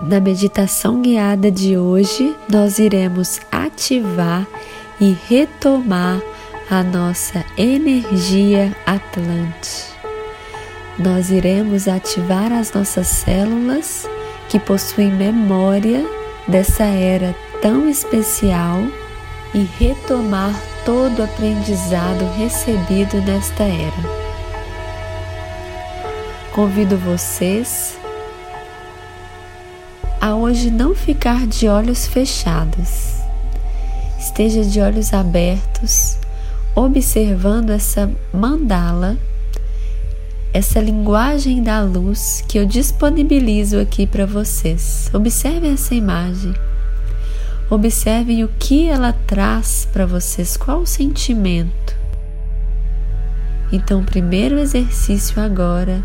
Na 0.00 0.18
meditação 0.20 1.00
guiada 1.00 1.50
de 1.50 1.78
hoje, 1.78 2.34
nós 2.48 2.78
iremos 2.78 3.40
ativar 3.50 4.46
e 5.00 5.16
retomar 5.28 6.20
a 6.68 6.82
nossa 6.82 7.44
energia 7.56 8.74
Atlante. 8.84 9.94
Nós 10.98 11.30
iremos 11.30 11.86
ativar 11.86 12.52
as 12.52 12.72
nossas 12.72 13.06
células 13.06 14.08
que 14.48 14.58
possuem 14.58 15.10
memória 15.10 16.04
dessa 16.48 16.84
era 16.84 17.34
tão 17.62 17.88
especial 17.88 18.80
e 19.54 19.62
retomar 19.78 20.54
todo 20.84 21.20
o 21.20 21.24
aprendizado 21.24 22.24
recebido 22.36 23.20
nesta 23.22 23.62
era. 23.62 24.24
Convido 26.52 26.96
vocês 26.96 27.96
a 30.24 30.34
hoje 30.34 30.70
não 30.70 30.94
ficar 30.94 31.46
de 31.46 31.68
olhos 31.68 32.06
fechados. 32.06 33.16
Esteja 34.18 34.64
de 34.64 34.80
olhos 34.80 35.12
abertos, 35.12 36.16
observando 36.74 37.68
essa 37.68 38.10
mandala, 38.32 39.18
essa 40.50 40.80
linguagem 40.80 41.62
da 41.62 41.82
luz 41.82 42.42
que 42.48 42.58
eu 42.58 42.64
disponibilizo 42.64 43.78
aqui 43.78 44.06
para 44.06 44.24
vocês. 44.24 45.10
Observem 45.12 45.74
essa 45.74 45.94
imagem. 45.94 46.54
Observem 47.68 48.44
o 48.44 48.48
que 48.58 48.88
ela 48.88 49.12
traz 49.26 49.86
para 49.92 50.06
vocês, 50.06 50.56
qual 50.56 50.80
o 50.80 50.86
sentimento. 50.86 51.94
Então, 53.70 54.00
o 54.00 54.04
primeiro 54.04 54.58
exercício 54.58 55.38
agora, 55.38 56.02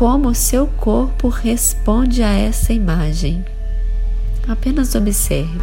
como 0.00 0.30
o 0.30 0.34
seu 0.34 0.66
corpo 0.66 1.28
responde 1.28 2.22
a 2.22 2.32
essa 2.32 2.72
imagem. 2.72 3.44
Apenas 4.48 4.94
observe. 4.94 5.60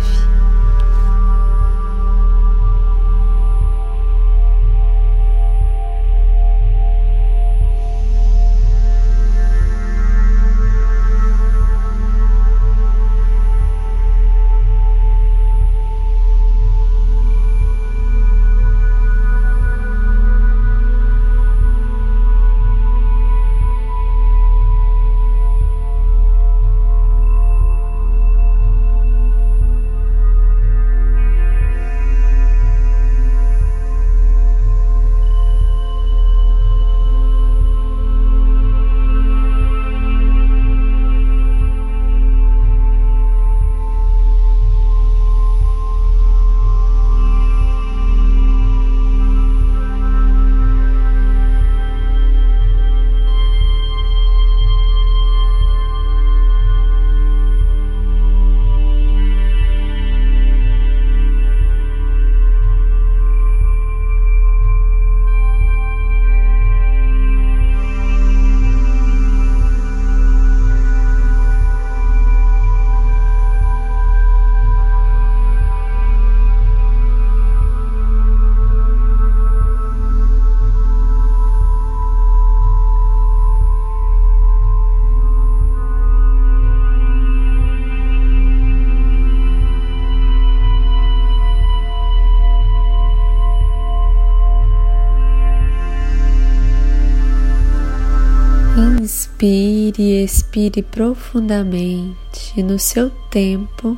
Inspire 99.38 100.02
e 100.02 100.24
expire 100.24 100.82
profundamente 100.82 102.60
no 102.64 102.80
seu 102.80 103.12
tempo. 103.30 103.96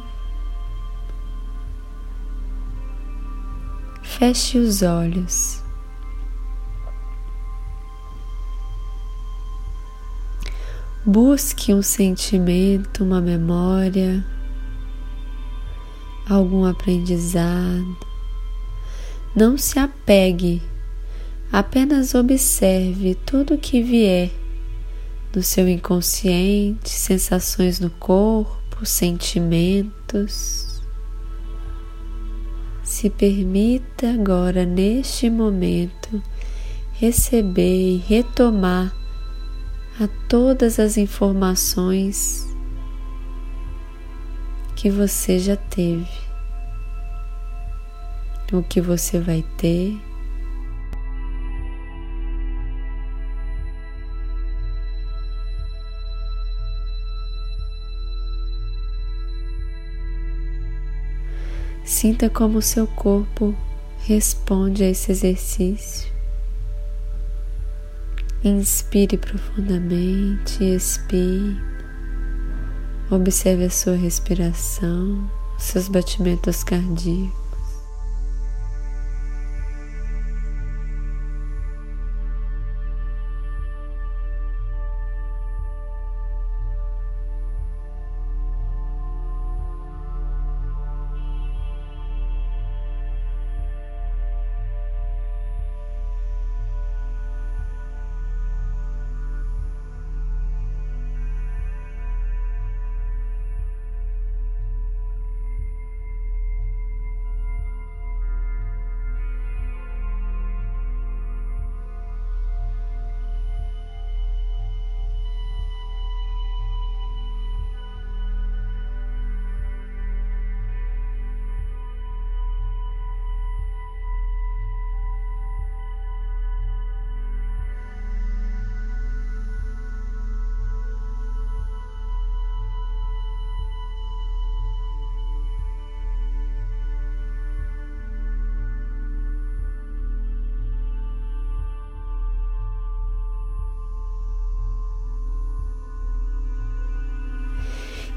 Feche 4.04 4.58
os 4.58 4.82
olhos. 4.82 5.64
Busque 11.06 11.74
um 11.74 11.82
sentimento, 11.82 13.06
uma 13.06 13.22
memória, 13.22 14.22
algum 16.30 16.66
aprendizado. 16.66 17.98
Não 19.34 19.58
se 19.58 19.80
apegue, 19.80 20.62
apenas 21.50 22.14
observe 22.14 23.16
tudo 23.26 23.58
que 23.58 23.82
vier 23.82 24.32
no 25.34 25.44
seu 25.44 25.68
inconsciente, 25.68 26.90
sensações 26.90 27.80
no 27.80 27.90
corpo, 27.90 28.86
sentimentos. 28.86 30.82
Se 32.84 33.10
permita 33.10 34.10
agora, 34.12 34.66
neste 34.66 35.30
momento, 35.30 36.22
receber 36.94 37.96
e 37.96 37.98
retomar 37.98 38.94
a 40.00 40.08
todas 40.28 40.80
as 40.80 40.98
informações 40.98 42.48
que 44.76 44.90
você 44.90 45.38
já 45.38 45.56
teve, 45.56 46.08
o 48.52 48.64
que 48.64 48.82
você 48.82 49.20
vai 49.20 49.44
ter 49.58 50.09
Sinta 61.90 62.30
como 62.30 62.60
o 62.60 62.62
seu 62.62 62.86
corpo 62.86 63.56
responde 64.06 64.84
a 64.84 64.90
esse 64.92 65.12
exercício. 65.12 66.08
Inspire 68.44 69.18
profundamente, 69.18 70.64
expire. 70.64 71.58
Observe 73.10 73.66
a 73.66 73.70
sua 73.72 73.96
respiração, 73.96 75.28
seus 75.58 75.88
batimentos 75.88 76.64
cardíacos. 76.64 77.39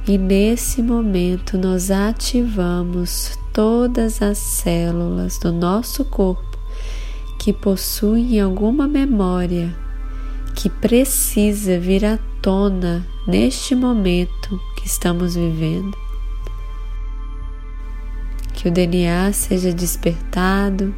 E 0.07 0.19
nesse 0.19 0.83
momento 0.83 1.57
nós 1.57 1.91
ativamos 1.91 3.39
todas 3.53 4.21
as 4.21 4.37
células 4.37 5.39
do 5.39 5.53
nosso 5.53 6.05
corpo 6.05 6.59
que 7.39 7.53
possuem 7.53 8.41
alguma 8.41 8.89
memória 8.89 9.73
que 10.57 10.69
precisa 10.69 11.79
vir 11.79 12.05
à 12.05 12.19
tona 12.41 13.07
neste 13.27 13.75
momento 13.75 14.61
que 14.77 14.87
estamos 14.87 15.35
vivendo. 15.37 15.97
Que 18.55 18.69
o 18.69 18.71
DNA 18.71 19.33
seja 19.33 19.73
despertado, 19.73 20.95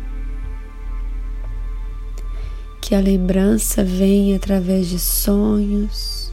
que 2.80 2.94
a 2.94 3.00
lembrança 3.00 3.84
venha 3.84 4.36
através 4.36 4.88
de 4.88 4.98
sonhos, 4.98 6.32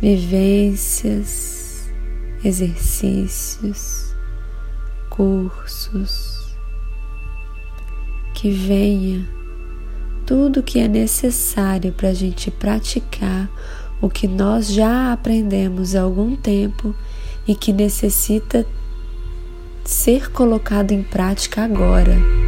vivências, 0.00 1.55
exercícios, 2.46 4.14
cursos, 5.10 6.56
que 8.34 8.50
venha 8.50 9.28
tudo 10.24 10.62
que 10.62 10.78
é 10.78 10.88
necessário 10.88 11.92
para 11.92 12.10
a 12.10 12.14
gente 12.14 12.50
praticar 12.50 13.48
o 14.00 14.10
que 14.10 14.26
nós 14.26 14.68
já 14.72 15.12
aprendemos 15.12 15.94
há 15.94 16.02
algum 16.02 16.36
tempo 16.36 16.94
e 17.46 17.54
que 17.54 17.72
necessita 17.72 18.66
ser 19.84 20.30
colocado 20.30 20.92
em 20.92 21.02
prática 21.02 21.62
agora. 21.64 22.45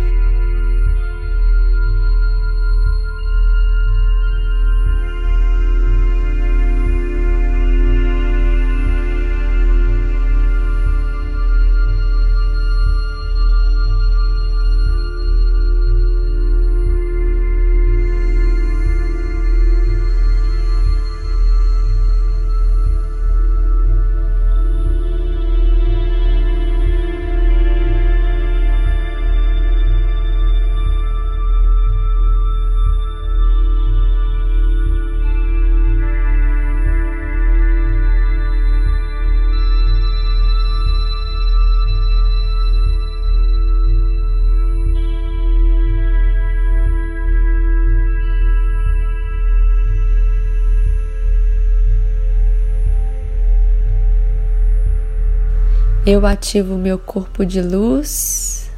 Eu 56.11 56.25
ativo 56.25 56.79
meu 56.79 56.99
corpo 56.99 57.45
de 57.45 57.61
luz. 57.61 58.71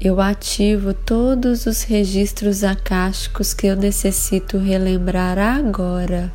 Eu 0.00 0.18
ativo 0.18 0.94
todos 0.94 1.66
os 1.66 1.82
registros 1.82 2.64
acásticos 2.64 3.52
que 3.52 3.66
eu 3.66 3.76
necessito 3.76 4.56
relembrar 4.56 5.38
agora. 5.38 6.32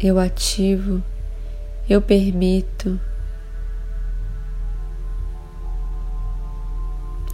Eu 0.00 0.20
ativo, 0.20 1.02
eu 1.90 2.00
permito, 2.00 3.00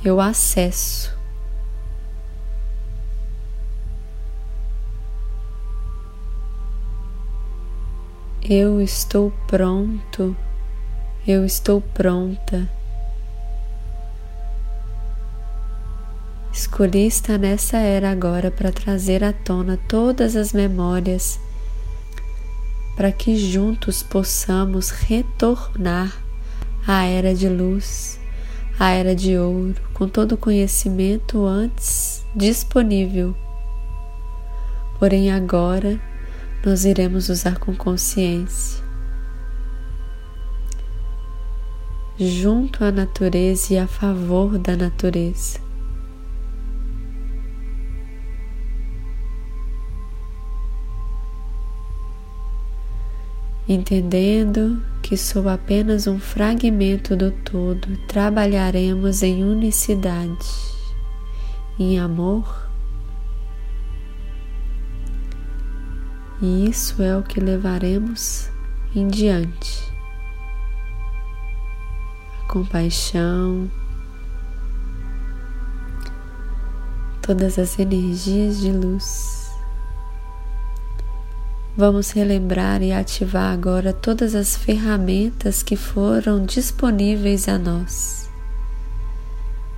eu 0.02 0.22
acesso. 0.22 1.14
Eu 8.44 8.80
estou 8.80 9.32
pronto, 9.46 10.36
eu 11.24 11.44
estou 11.44 11.80
pronta. 11.80 12.68
Escolhi 16.52 17.06
estar 17.06 17.38
nessa 17.38 17.76
era 17.76 18.10
agora 18.10 18.50
para 18.50 18.72
trazer 18.72 19.22
à 19.22 19.32
tona 19.32 19.78
todas 19.88 20.34
as 20.34 20.52
memórias, 20.52 21.38
para 22.96 23.12
que 23.12 23.36
juntos 23.36 24.02
possamos 24.02 24.90
retornar 24.90 26.12
à 26.84 27.04
era 27.04 27.36
de 27.36 27.48
luz, 27.48 28.18
à 28.76 28.90
era 28.90 29.14
de 29.14 29.38
ouro, 29.38 29.80
com 29.94 30.08
todo 30.08 30.32
o 30.32 30.36
conhecimento 30.36 31.46
antes 31.46 32.24
disponível. 32.34 33.36
Porém, 34.98 35.30
agora 35.30 36.00
nós 36.64 36.84
iremos 36.84 37.28
usar 37.28 37.58
com 37.58 37.74
consciência, 37.74 38.82
junto 42.18 42.84
à 42.84 42.92
natureza 42.92 43.74
e 43.74 43.78
a 43.78 43.86
favor 43.88 44.58
da 44.58 44.76
natureza. 44.76 45.60
Entendendo 53.68 54.82
que 55.02 55.16
sou 55.16 55.48
apenas 55.48 56.06
um 56.06 56.18
fragmento 56.18 57.16
do 57.16 57.30
todo, 57.30 57.96
trabalharemos 58.06 59.22
em 59.22 59.42
unicidade, 59.42 60.46
em 61.78 61.98
amor 61.98 62.61
e 66.42 66.68
isso 66.68 67.00
é 67.00 67.16
o 67.16 67.22
que 67.22 67.38
levaremos 67.38 68.50
em 68.94 69.06
diante. 69.06 69.80
A 72.42 72.48
compaixão, 72.48 73.70
todas 77.22 77.58
as 77.60 77.78
energias 77.78 78.60
de 78.60 78.72
luz. 78.72 79.52
Vamos 81.76 82.10
relembrar 82.10 82.82
e 82.82 82.92
ativar 82.92 83.52
agora 83.52 83.92
todas 83.92 84.34
as 84.34 84.56
ferramentas 84.56 85.62
que 85.62 85.76
foram 85.76 86.44
disponíveis 86.44 87.48
a 87.48 87.56
nós, 87.56 88.28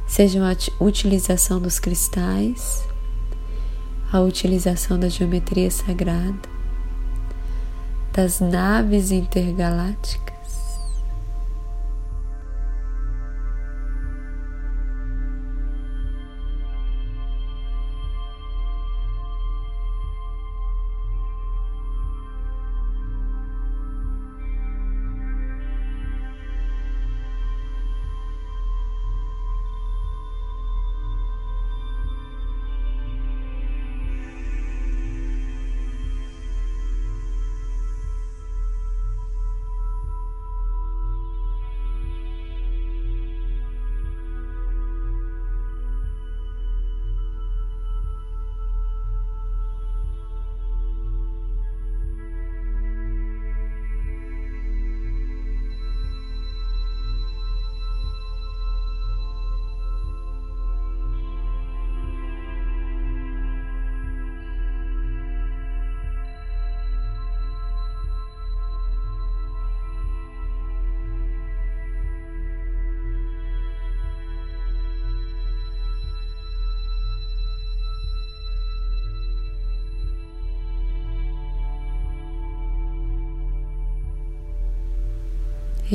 sejam 0.09 0.43
a 0.45 0.57
utilização 0.83 1.61
dos 1.61 1.79
cristais, 1.79 2.83
a 4.11 4.21
utilização 4.21 4.99
da 4.99 5.09
geometria 5.09 5.71
sagrada, 5.71 6.54
das 8.15 8.41
naves 8.41 9.11
intergalácticas. 9.11 10.34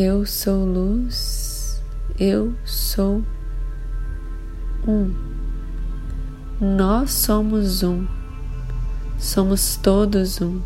Eu 0.01 0.25
sou 0.25 0.63
luz, 0.63 1.83
eu 2.17 2.53
sou 2.63 3.21
um. 4.87 5.13
Nós 6.61 7.11
somos 7.11 7.83
um, 7.83 8.07
somos 9.19 9.75
todos 9.75 10.39
um. 10.39 10.61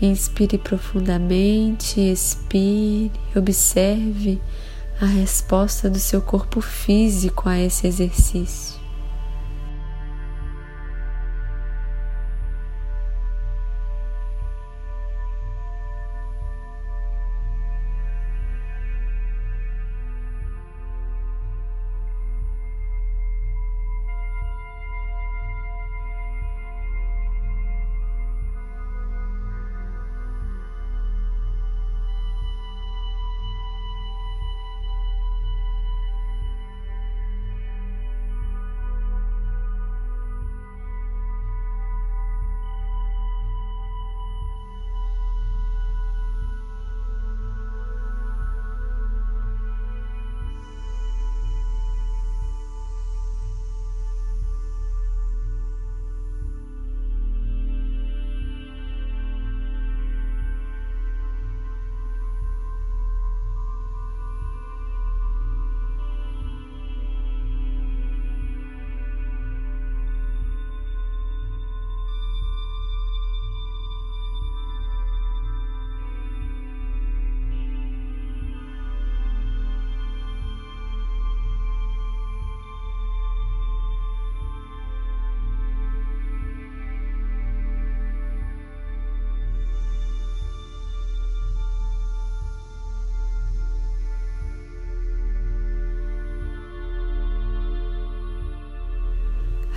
Inspire 0.00 0.56
profundamente, 0.56 2.00
expire, 2.00 3.12
observe 3.36 4.40
a 4.98 5.04
resposta 5.04 5.90
do 5.90 5.98
seu 5.98 6.22
corpo 6.22 6.62
físico 6.62 7.50
a 7.50 7.58
esse 7.58 7.86
exercício. 7.86 8.81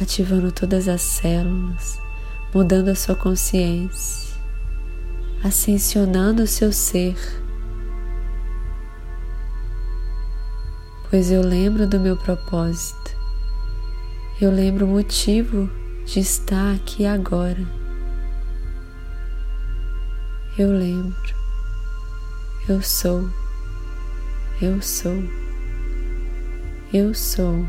Ativando 0.05 0.51
todas 0.51 0.87
as 0.87 1.01
células, 1.01 1.99
mudando 2.53 2.89
a 2.89 2.95
sua 2.95 3.15
consciência, 3.15 4.39
ascensionando 5.43 6.43
o 6.43 6.47
seu 6.47 6.71
ser. 6.71 7.15
Pois 11.09 11.31
eu 11.31 11.41
lembro 11.41 11.87
do 11.87 11.99
meu 11.99 12.15
propósito, 12.15 13.17
eu 14.39 14.51
lembro 14.51 14.85
o 14.85 14.89
motivo 14.89 15.67
de 16.05 16.19
estar 16.19 16.75
aqui 16.75 17.03
agora. 17.03 17.65
Eu 20.55 20.69
lembro, 20.69 21.35
eu 22.69 22.79
sou, 22.81 23.27
eu 24.61 24.79
sou, 24.83 25.17
eu 26.93 27.11
sou. 27.13 27.65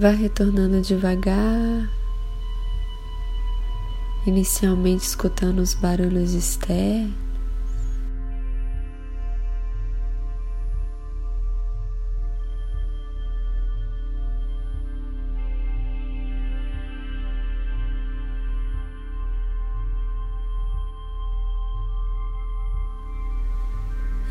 Vá 0.00 0.08
retornando 0.08 0.80
devagar, 0.80 1.86
inicialmente 4.26 5.04
escutando 5.04 5.58
os 5.58 5.74
barulhos 5.74 6.32
externos. 6.32 7.12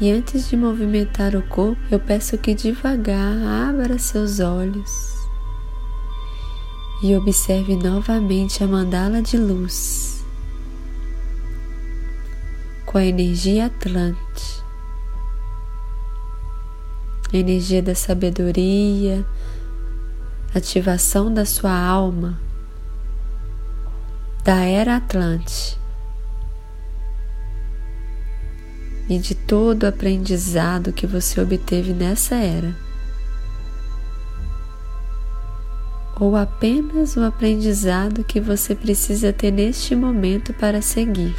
E 0.02 0.10
antes 0.12 0.50
de 0.50 0.58
movimentar 0.58 1.36
o 1.36 1.44
corpo, 1.44 1.80
eu 1.92 2.00
peço 2.00 2.40
que 2.40 2.56
devagar 2.56 3.70
abra 3.70 4.00
seus 4.00 4.40
olhos 4.40 5.19
e 7.02 7.16
observe 7.16 7.76
novamente 7.76 8.64
a 8.64 8.68
mandala 8.68 9.22
de 9.22 9.38
luz 9.38 10.24
com 12.86 12.98
a 12.98 13.06
energia 13.06 13.68
Atlante, 13.68 14.64
a 17.32 17.38
energia 17.38 17.82
da 17.82 17.94
sabedoria, 17.94 19.26
ativação 20.54 21.34
da 21.34 21.46
sua 21.46 21.72
alma, 21.72 22.40
da 24.44 24.64
era 24.66 24.96
Atlante. 24.96 25.80
e 29.10 29.18
de 29.18 29.34
todo 29.34 29.84
o 29.84 29.88
aprendizado 29.88 30.94
que 30.94 31.08
você 31.08 31.42
obteve 31.42 31.94
nessa 31.94 32.36
era. 32.36 32.76
Ou 36.20 36.36
apenas 36.36 37.16
o 37.16 37.24
aprendizado 37.24 38.24
que 38.24 38.40
você 38.42 38.76
precisa 38.76 39.32
ter 39.32 39.52
neste 39.52 39.96
momento 39.96 40.54
para 40.54 40.82
seguir. 40.82 41.36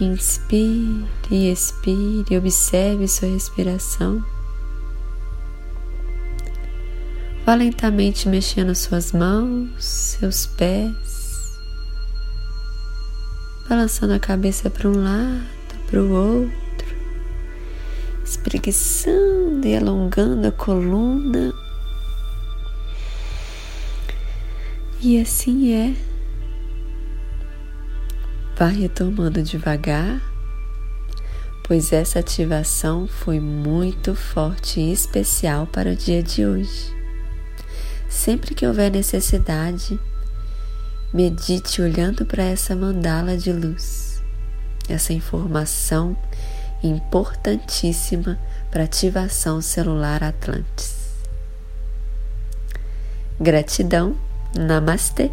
Inspire 0.00 1.04
e 1.28 1.50
expire, 1.50 2.36
observe 2.36 3.08
sua 3.08 3.28
respiração. 3.28 4.24
Vá 7.44 7.56
lentamente 7.56 8.28
mexendo 8.28 8.74
suas 8.76 9.10
mãos, 9.10 9.84
seus 9.84 10.46
pés, 10.46 11.58
balançando 13.68 14.12
a 14.12 14.20
cabeça 14.20 14.70
para 14.70 14.88
um 14.88 15.02
lado, 15.02 15.44
para 15.90 16.00
o 16.00 16.12
outro, 16.12 16.96
espreguiçando 18.24 19.66
e 19.66 19.74
alongando 19.74 20.46
a 20.46 20.52
coluna. 20.52 21.52
E 25.00 25.20
assim 25.20 25.72
é 25.72 26.07
Vá 28.58 28.66
retomando 28.66 29.40
devagar, 29.40 30.20
pois 31.62 31.92
essa 31.92 32.18
ativação 32.18 33.06
foi 33.06 33.38
muito 33.38 34.16
forte 34.16 34.80
e 34.80 34.92
especial 34.92 35.64
para 35.64 35.92
o 35.92 35.94
dia 35.94 36.24
de 36.24 36.44
hoje. 36.44 36.92
Sempre 38.08 38.56
que 38.56 38.66
houver 38.66 38.90
necessidade, 38.90 39.96
medite 41.14 41.80
olhando 41.80 42.26
para 42.26 42.42
essa 42.42 42.74
mandala 42.74 43.36
de 43.36 43.52
luz, 43.52 44.20
essa 44.88 45.12
informação 45.12 46.16
importantíssima 46.82 48.36
para 48.72 48.82
ativação 48.82 49.60
celular 49.62 50.24
Atlantis. 50.24 50.96
Gratidão, 53.38 54.16
Namastê! 54.52 55.30